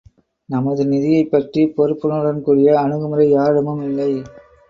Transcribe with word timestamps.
நமது 0.49 0.83
நிதியைப் 0.85 1.29
பற்றிய 1.29 1.65
பொறுப்புணர்வுடன் 1.75 2.41
கூடிய 2.41 2.79
அணுகுமுறை 2.79 3.27
பாரிடமும் 3.33 3.83
இல்லை. 3.83 4.11